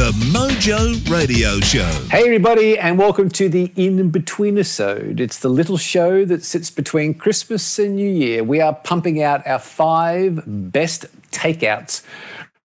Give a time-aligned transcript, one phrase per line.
[0.00, 1.84] The Mojo Radio Show.
[2.10, 5.20] Hey, everybody, and welcome to the In Between episode.
[5.20, 8.42] It's the little show that sits between Christmas and New Year.
[8.42, 12.02] We are pumping out our five best takeouts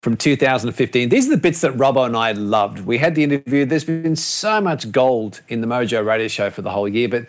[0.04, 1.08] from 2015.
[1.08, 2.86] These are the bits that Robbo and I loved.
[2.86, 3.64] We had the interview.
[3.64, 7.26] There's been so much gold in the Mojo Radio Show for the whole year, but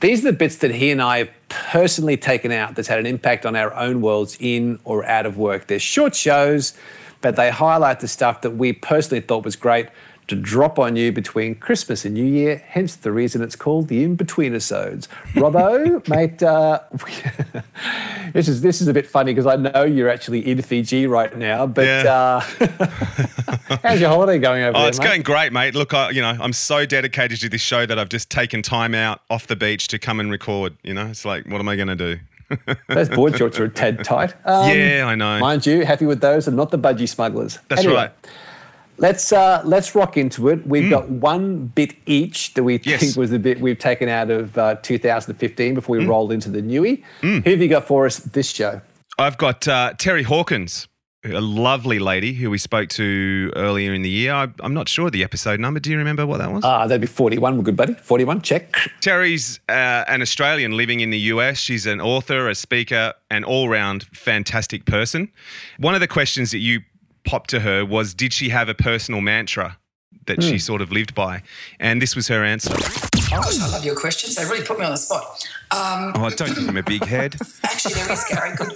[0.00, 3.06] these are the bits that he and I have personally taken out that's had an
[3.06, 5.66] impact on our own worlds in or out of work.
[5.66, 6.74] They're short shows,
[7.20, 9.88] but they highlight the stuff that we personally thought was great
[10.30, 14.02] to drop on you between Christmas and New Year, hence the reason it's called the
[14.02, 15.08] In Between Episodes.
[15.34, 16.80] Robbo, mate, uh,
[18.32, 21.36] this is this is a bit funny because I know you're actually in Fiji right
[21.36, 22.42] now, but Yeah.
[22.60, 22.66] uh,
[23.82, 25.04] how's your holiday going over Oh, there, it's mate?
[25.06, 25.74] going great, mate.
[25.74, 28.94] Look, I, you know, I'm so dedicated to this show that I've just taken time
[28.94, 30.76] out off the beach to come and record.
[30.82, 32.18] You know, it's like, what am I going to do?
[32.88, 34.34] Those board shorts are a tad tight.
[34.44, 35.38] Um, yeah, I know.
[35.38, 37.58] Mind you, happy with those and not the budgie smugglers.
[37.68, 38.12] That's Anyway, right.
[39.00, 40.66] Let's uh, let's rock into it.
[40.66, 42.80] We've got one bit each that we.
[42.84, 43.00] Yes.
[43.00, 46.60] think was the bit we've taken out of uh, 2015 before we roll into the
[46.60, 47.02] newie.
[47.22, 48.82] Who have you got for us this show?
[49.18, 50.86] I've got uh, Terry Hawkins,
[51.24, 54.32] a lovely lady who we spoke to earlier in the year.
[54.32, 55.80] I, I'm not sure the episode number.
[55.80, 56.64] Do you remember what that was?
[56.64, 57.56] Ah, that'd be 41.
[57.56, 57.94] We're good, buddy.
[57.94, 58.74] 41, check.
[59.00, 61.58] Terry's uh, an Australian living in the US.
[61.58, 65.30] She's an author, a speaker, an all round fantastic person.
[65.78, 66.80] One of the questions that you
[67.24, 69.78] popped to her was Did she have a personal mantra
[70.26, 71.42] that she sort of lived by?
[71.78, 72.74] And this was her answer.
[73.30, 74.34] Gosh, I love your questions.
[74.34, 75.22] They really put me on the spot.
[75.70, 77.36] Um, Oh, I don't give him a big head.
[77.62, 78.56] actually, there is Gary.
[78.56, 78.72] Good,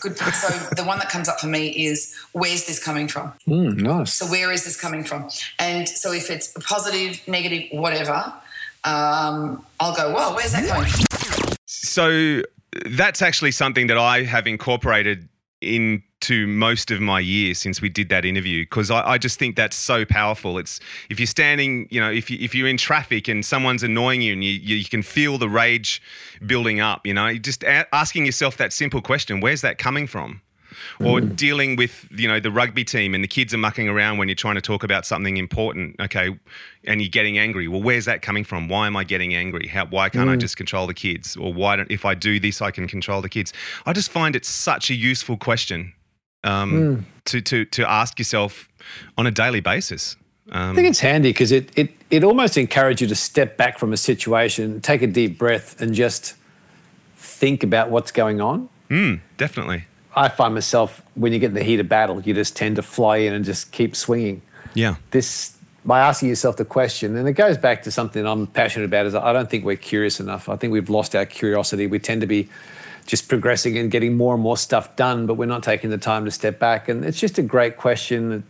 [0.00, 0.16] good.
[0.16, 3.32] So the one that comes up for me is where's this coming from?
[3.48, 4.12] Mm, nice.
[4.12, 5.28] So where is this coming from?
[5.58, 8.32] And so if it's positive, negative, whatever,
[8.84, 10.12] um, I'll go.
[10.14, 11.56] Well, where's that coming from?
[11.66, 12.42] So
[12.86, 15.28] that's actually something that I have incorporated
[15.66, 19.56] into most of my years since we did that interview because I, I just think
[19.56, 20.58] that's so powerful.
[20.58, 24.22] It's if you're standing, you know, if you, if you're in traffic and someone's annoying
[24.22, 26.00] you and you, you, you can feel the rage
[26.44, 30.42] building up, you know, just a- asking yourself that simple question: Where's that coming from?
[31.00, 34.28] Or dealing with you know the rugby team and the kids are mucking around when
[34.28, 36.38] you're trying to talk about something important, okay,
[36.84, 37.68] and you're getting angry.
[37.68, 38.68] Well, where's that coming from?
[38.68, 39.68] Why am I getting angry?
[39.68, 41.36] How, why can't I just control the kids?
[41.36, 43.52] Or why don't if I do this I can control the kids?
[43.84, 45.92] I just find it such a useful question
[46.44, 48.68] um, to to to ask yourself
[49.16, 50.16] on a daily basis.
[50.50, 53.92] I think it's handy because it, it, it almost encourages you to step back from
[53.92, 56.34] a situation, take a deep breath, and just
[57.16, 58.68] think about what's going on.
[58.88, 59.86] Mm, definitely.
[60.16, 62.82] I find myself, when you get in the heat of battle, you just tend to
[62.82, 64.42] fly in and just keep swinging.
[64.74, 64.96] Yeah.
[65.10, 69.06] this by asking yourself the question, and it goes back to something I'm passionate about.
[69.06, 70.48] Is I don't think we're curious enough.
[70.48, 71.86] I think we've lost our curiosity.
[71.86, 72.48] We tend to be
[73.06, 76.24] just progressing and getting more and more stuff done, but we're not taking the time
[76.24, 76.88] to step back.
[76.88, 78.32] And it's just a great question.
[78.32, 78.42] It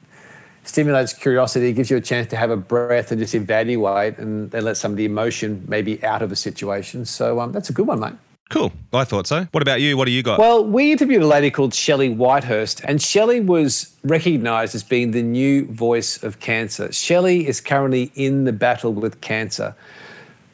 [0.64, 4.64] stimulates curiosity, gives you a chance to have a breath and just evaluate, and then
[4.64, 7.04] let some of the emotion maybe out of a situation.
[7.04, 8.14] So um, that's a good one, mate.
[8.48, 8.72] Cool.
[8.92, 9.48] I thought so.
[9.50, 9.96] What about you?
[9.96, 10.38] What do you got?
[10.38, 15.22] Well, we interviewed a lady called Shelli Whitehurst, and Shelli was recognised as being the
[15.22, 16.88] new voice of cancer.
[16.88, 19.74] Shelli is currently in the battle with cancer.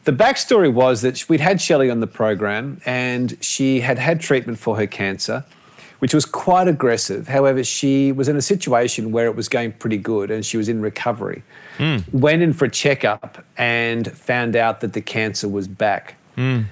[0.04, 4.58] The backstory was that we'd had Shelli on the program, and she had had treatment
[4.58, 5.44] for her cancer,
[5.98, 7.28] which was quite aggressive.
[7.28, 10.68] However, she was in a situation where it was going pretty good, and she was
[10.70, 11.42] in recovery.
[11.76, 11.98] Hmm.
[12.10, 16.62] Went in for a checkup and found out that the cancer was back hmm.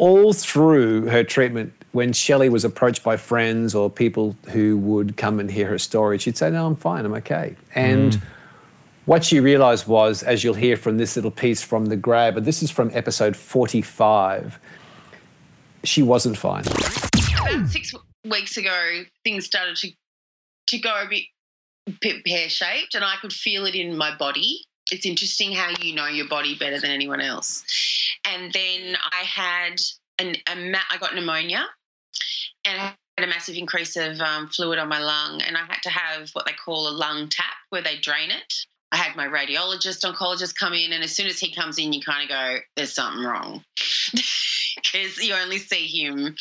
[0.00, 5.38] All through her treatment, when Shelli was approached by friends or people who would come
[5.38, 7.56] and hear her story, she'd say, No, I'm fine, I'm okay.
[7.74, 8.22] And mm.
[9.04, 12.46] what she realized was, as you'll hear from this little piece from The Grab, and
[12.46, 14.58] this is from episode 45,
[15.84, 16.64] she wasn't fine.
[16.66, 17.92] about six
[18.24, 19.90] weeks ago, things started to
[20.68, 21.08] to go a
[22.00, 24.64] bit pear shaped, and I could feel it in my body.
[24.92, 27.64] It's interesting how you know your body better than anyone else.
[28.32, 29.80] And then I had
[30.18, 31.66] an, I got pneumonia,
[32.64, 35.82] and I had a massive increase of um, fluid on my lung, and I had
[35.82, 38.54] to have what they call a lung tap, where they drain it.
[38.92, 42.00] I had my radiologist, oncologist come in, and as soon as he comes in, you
[42.02, 43.64] kind of go, "There's something wrong,"
[44.12, 46.36] because you only see him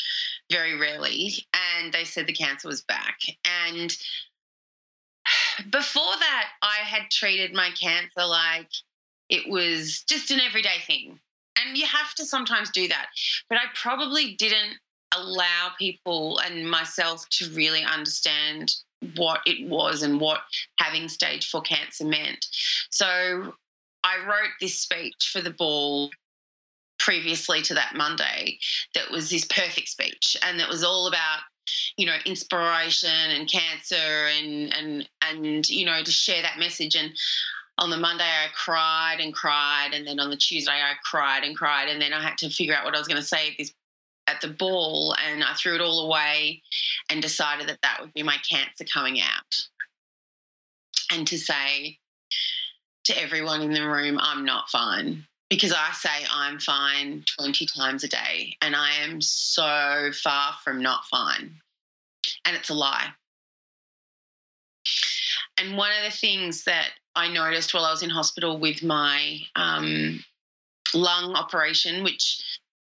[0.51, 1.33] very rarely.
[1.53, 3.19] And they said the cancer was back.
[3.67, 3.95] And
[5.69, 8.69] before that, I had treated my cancer like
[9.29, 11.19] it was just an everyday thing.
[11.65, 13.07] And you have to sometimes do that.
[13.49, 14.77] But I probably didn't
[15.13, 18.73] allow people and myself to really understand
[19.15, 20.41] what it was and what
[20.77, 22.45] having stage four cancer meant.
[22.91, 23.53] So
[24.03, 26.09] I wrote this speech for the ball
[26.99, 28.59] previously to that Monday
[28.93, 30.35] that was this perfect speech.
[30.43, 31.39] And it was all about
[31.97, 36.95] you know, inspiration and cancer and and and you know to share that message.
[36.95, 37.11] And
[37.79, 41.55] on the Monday I cried and cried, and then on the Tuesday I cried and
[41.55, 43.53] cried, and then I had to figure out what I was going to say at
[43.57, 43.73] this
[44.27, 46.61] at the ball, and I threw it all away
[47.09, 49.55] and decided that that would be my cancer coming out,
[51.11, 51.97] and to say
[53.05, 58.03] to everyone in the room, I'm not fine because I say I'm fine 20 times
[58.03, 61.55] a day and I am so far from not fine.
[62.45, 63.07] And it's a lie.
[65.57, 69.39] And one of the things that I noticed while I was in hospital with my
[69.57, 70.23] um,
[70.93, 72.41] lung operation, which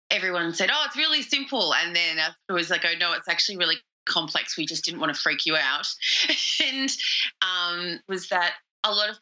[0.10, 1.74] everyone said, oh, it's really simple.
[1.76, 3.78] And then I was like, oh, no, it's actually really
[4.08, 4.58] complex.
[4.58, 5.88] We just didn't want to freak you out.
[6.64, 6.90] and
[7.44, 8.54] um, was that
[8.84, 9.18] a lot of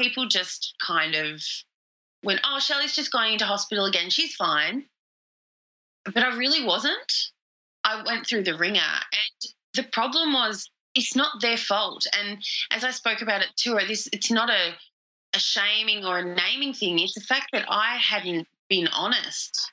[0.00, 1.40] people just kind of
[2.24, 4.10] went, oh, Shelli's just going into hospital again.
[4.10, 4.84] She's fine.
[6.04, 7.12] But I really wasn't.
[7.84, 8.80] I went through the ringer.
[8.80, 12.06] And the problem was, it's not their fault.
[12.18, 14.74] And as I spoke about it too, this it's not a,
[15.34, 16.98] a shaming or a naming thing.
[16.98, 19.72] It's the fact that I hadn't been honest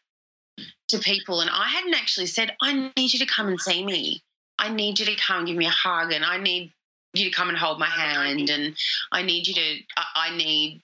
[0.90, 4.22] to people and I hadn't actually said, I need you to come and see me.
[4.60, 6.72] I need you to come and give me a hug and I need
[7.14, 8.76] you to come and hold my hand and
[9.12, 10.82] I need you to I, I need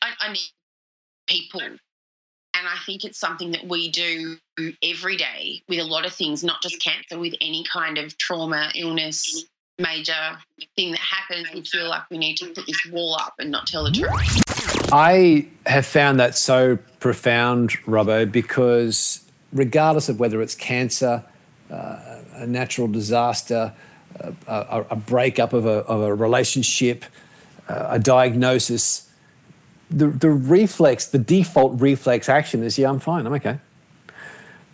[0.00, 0.50] I, I need
[1.26, 1.60] people
[2.54, 4.36] and I think it's something that we do
[4.82, 8.70] every day with a lot of things, not just cancer, with any kind of trauma,
[8.74, 9.46] illness,
[9.82, 10.38] major
[10.76, 11.48] thing that happens.
[11.52, 14.92] We feel like we need to put this wall up and not tell the truth.
[14.92, 21.24] I have found that so profound, Robbo, because regardless of whether it's cancer,
[21.70, 23.72] uh, a natural disaster,
[24.46, 27.04] a, a breakup of a, of a relationship,
[27.68, 29.10] uh, a diagnosis,
[29.90, 33.58] the, the reflex, the default reflex action is, yeah, I'm fine, I'm okay.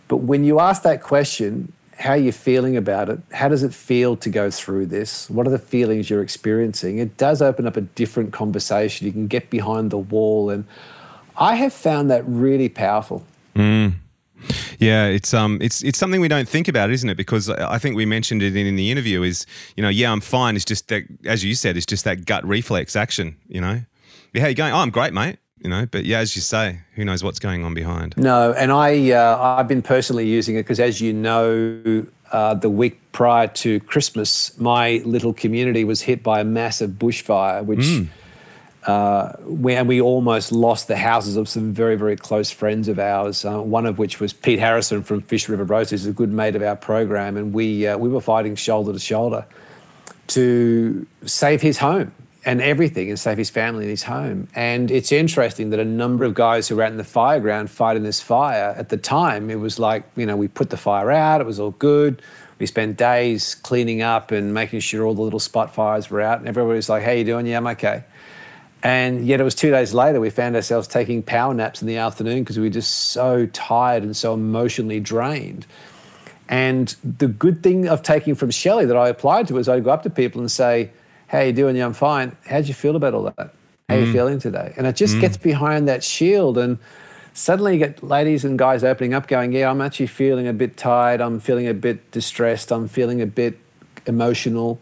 [0.07, 3.19] But when you ask that question, how are you feeling about it?
[3.33, 5.29] How does it feel to go through this?
[5.29, 6.97] What are the feelings you're experiencing?
[6.97, 9.05] It does open up a different conversation.
[9.05, 10.49] You can get behind the wall.
[10.49, 10.63] And
[11.37, 13.25] I have found that really powerful.
[13.53, 13.95] Mm.
[14.77, 17.17] Yeah, it's um, it's it's something we don't think about, isn't it?
[17.17, 19.21] Because I think we mentioned it in, in the interview.
[19.21, 19.45] Is
[19.75, 20.55] you know, yeah, I'm fine.
[20.55, 23.35] It's just that, as you said, it's just that gut reflex action.
[23.49, 23.81] You know,
[24.31, 24.71] yeah, how you going?
[24.71, 25.39] Oh, I'm great, mate.
[25.61, 28.15] You know, but yeah, as you say, who knows what's going on behind?
[28.15, 32.69] No, and I uh, I've been personally using it because, as you know, uh, the
[32.69, 37.79] week prior to Christmas, my little community was hit by a massive bushfire, which.
[37.79, 38.07] Mm
[38.89, 42.97] uh, we, and we almost lost the houses of some very, very close friends of
[42.97, 43.43] ours.
[43.43, 46.63] Uh, one of which was Pete Harrison from Fish River Roses, a good mate of
[46.63, 49.45] our program, and we uh, we were fighting shoulder to shoulder
[50.27, 52.11] to save his home
[52.45, 54.47] and everything, and save his family and his home.
[54.55, 58.03] And it's interesting that a number of guys who were out in the fireground fighting
[58.03, 61.41] this fire at the time, it was like you know we put the fire out,
[61.41, 62.21] it was all good.
[62.59, 66.39] We spent days cleaning up and making sure all the little spot fires were out,
[66.39, 67.45] and everybody was like, "How you doing?
[67.45, 68.03] Yeah, I'm okay."
[68.81, 71.97] And yet it was two days later, we found ourselves taking power naps in the
[71.97, 75.65] afternoon because we were just so tired and so emotionally drained.
[76.47, 79.91] And the good thing of taking from Shelli that I applied to is I'd go
[79.91, 80.91] up to people and say,
[81.29, 81.75] How you doing?
[81.75, 82.35] Yeah, I'm fine.
[82.47, 83.53] How'd you feel about all that?
[83.87, 84.05] How mm.
[84.07, 84.73] you feeling today?
[84.75, 85.21] And it just mm.
[85.21, 86.57] gets behind that shield.
[86.57, 86.79] And
[87.33, 90.75] suddenly you get ladies and guys opening up going, Yeah, I'm actually feeling a bit
[90.75, 91.21] tired.
[91.21, 92.71] I'm feeling a bit distressed.
[92.71, 93.59] I'm feeling a bit
[94.07, 94.79] emotional.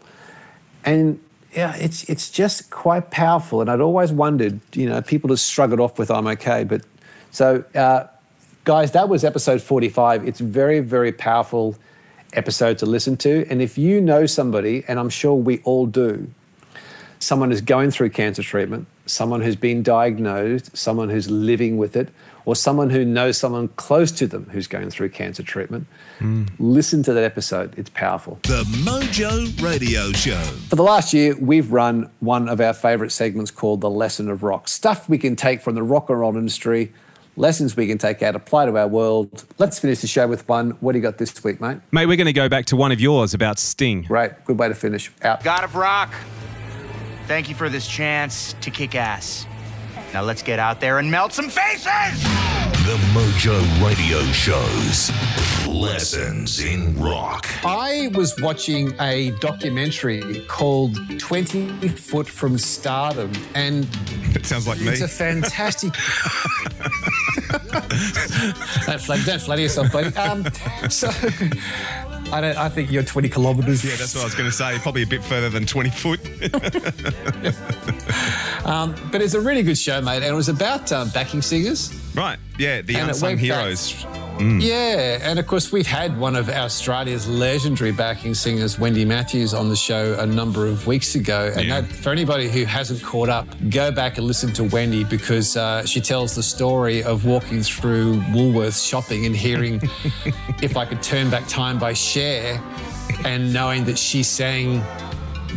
[0.86, 1.20] And
[1.52, 3.60] yeah, it's it's just quite powerful.
[3.60, 6.80] And I'd always wondered, you know, people just shrug it off with "I'm okay." But
[7.30, 8.06] so, uh,
[8.64, 10.26] guys, that was episode 45.
[10.26, 11.76] It's very very powerful
[12.32, 13.46] episode to listen to.
[13.50, 16.30] And if you know somebody, and I'm sure we all do,
[17.18, 22.08] someone who's going through cancer treatment, someone who's been diagnosed, someone who's living with it,
[22.44, 25.86] or someone who knows someone close to them who's going through cancer treatment,
[26.18, 26.48] mm.
[26.58, 27.76] listen to that episode.
[27.78, 28.38] It's powerful.
[28.44, 30.40] The Mojo Radio Show.
[30.68, 34.42] For the last year, we've run one of our favorite segments called The Lesson of
[34.42, 34.66] Rock.
[34.68, 36.90] Stuff we can take from the rock and roll industry,
[37.36, 39.44] lessons we can take out, apply to our world.
[39.58, 40.70] Let's finish the show with one.
[40.80, 41.78] What do you got this week, mate?
[41.92, 44.06] Mate, we're going to go back to one of yours about Sting.
[44.08, 44.42] Right.
[44.46, 45.10] Good way to finish.
[45.22, 45.44] Out.
[45.44, 46.14] God of Rock.
[47.28, 49.46] Thank you for this chance to kick ass.
[50.14, 52.22] Now let's get out there and melt some faces!
[52.86, 55.10] The Mojo Radio Shows.
[55.66, 57.46] Lessons in Rock.
[57.66, 63.86] I was watching a documentary called 20 Foot from Stardom, and
[64.34, 64.88] it sounds like me.
[64.88, 65.04] it's me.
[65.04, 65.92] a fantastic.
[68.86, 70.16] don't, flatter, don't flatter yourself, buddy.
[70.16, 70.46] Um,
[70.88, 71.10] so
[72.32, 72.56] I don't.
[72.58, 73.84] I think you're 20 kilometres.
[73.84, 74.78] Yeah, that's what I was going to say.
[74.80, 76.20] Probably a bit further than 20 foot.
[78.66, 81.90] um, but it's a really good show, mate, and it was about um, backing singers.
[82.14, 82.38] Right.
[82.58, 84.04] Yeah, the and unsung heroes.
[84.04, 89.52] Back, Yeah, and of course we've had one of Australia's legendary backing singers, Wendy Matthews,
[89.54, 91.52] on the show a number of weeks ago.
[91.56, 91.80] And Yeah.
[91.80, 95.84] that, for anybody who hasn't caught up, go back and listen to Wendy because uh,
[95.84, 99.80] she tells the story of walking through Woolworths shopping and hearing
[100.62, 102.62] "If I Could Turn Back Time" by Cher,
[103.24, 104.82] and knowing that she sang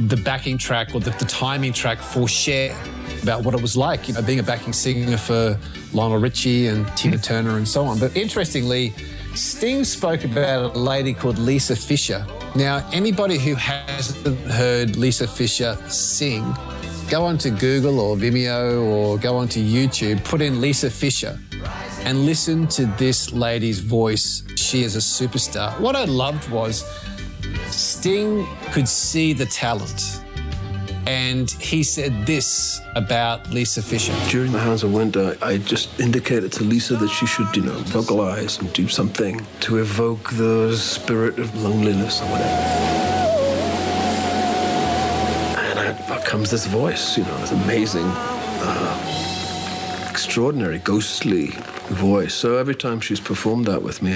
[0.07, 2.75] the backing track or the, the timing track for Cher
[3.21, 5.57] about what it was like, you know, being a backing singer for
[5.93, 7.23] Lionel Richie and Tina mm.
[7.23, 7.99] Turner and so on.
[7.99, 8.93] But interestingly,
[9.35, 12.25] Sting spoke about a lady called Lisa Fischer.
[12.55, 16.43] Now, anybody who hasn't heard Lisa Fischer sing,
[17.09, 21.39] go onto Google or Vimeo or go onto YouTube, put in Lisa Fischer
[22.03, 24.43] and listen to this lady's voice.
[24.55, 25.79] She is a superstar.
[25.79, 26.83] What I loved was
[27.67, 30.20] Sting could see the talent.
[31.07, 34.13] And he said this about Lisa Fischer.
[34.29, 38.59] During the of Winter, I just indicated to Lisa that she should, you know, vocalize
[38.59, 42.51] and do something to evoke the spirit of loneliness or whatever.
[45.57, 51.47] And out comes this voice, you know, this amazing, uh, extraordinary, ghostly
[51.89, 52.33] voice.
[52.33, 54.15] So every time she's performed that with me,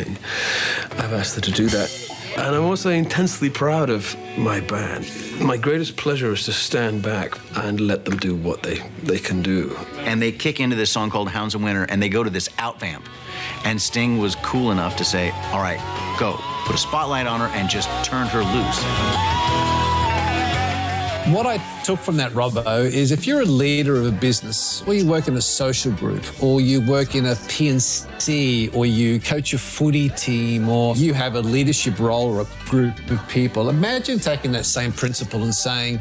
[0.91, 2.04] I've asked her to do that.
[2.37, 5.09] And I'm also intensely proud of my band.
[5.39, 9.41] My greatest pleasure is to stand back and let them do what they, they can
[9.41, 9.75] do.
[9.99, 12.49] And they kick into this song called Hounds of Winter and they go to this
[12.57, 13.07] out vamp.
[13.63, 15.79] And Sting was cool enough to say, All right,
[16.19, 16.37] go.
[16.65, 19.84] Put a spotlight on her and just turn her loose.
[21.29, 24.93] What I took from that, Robbo, is if you're a leader of a business, or
[24.93, 29.51] you work in a social group, or you work in a PNC, or you coach
[29.53, 34.19] a footy team, or you have a leadership role or a group of people, imagine
[34.19, 35.99] taking that same principle and saying,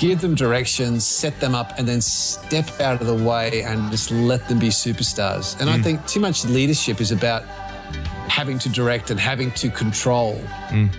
[0.00, 4.10] give them directions, set them up, and then step out of the way and just
[4.10, 5.58] let them be superstars.
[5.60, 5.84] And I mm.
[5.84, 7.44] think too much leadership is about
[8.28, 10.34] having to direct and having to control.
[10.68, 10.90] Mm.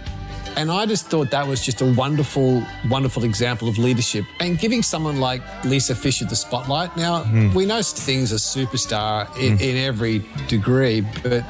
[0.57, 4.81] And I just thought that was just a wonderful, wonderful example of leadership and giving
[4.81, 6.97] someone like Lisa Fischer the spotlight.
[6.97, 7.53] Now, hmm.
[7.53, 9.63] we know Sting's a superstar in, hmm.
[9.63, 11.43] in every degree, but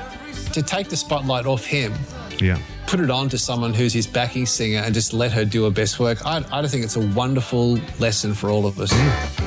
[0.52, 1.94] to take the spotlight off him,
[2.42, 2.60] Yeah.
[2.86, 5.72] put it on to someone who's his backing singer and just let her do her
[5.72, 8.92] best work, I, I just think it's a wonderful lesson for all of us.
[8.92, 9.47] Hmm.